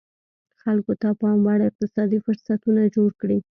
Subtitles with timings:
[0.61, 3.37] خلکو ته پاموړ اقتصادي فرصتونه جوړ کړي.